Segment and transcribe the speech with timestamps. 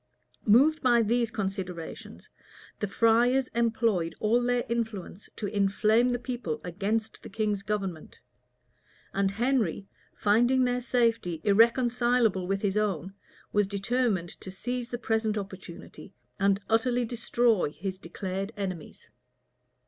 [0.47, 2.27] Moved by these considerations,
[2.79, 8.17] the friars employed all their influence to inflame the people against the king's government;
[9.13, 9.85] and Henry,
[10.15, 13.13] finding their safety irreconcilable with his own,
[13.53, 19.07] was determined to seize the present opportunity, and utterly destroy his declared enemies.